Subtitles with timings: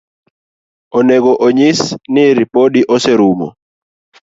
[0.97, 1.79] Onego onyis
[2.13, 3.47] ni ripodi oserumo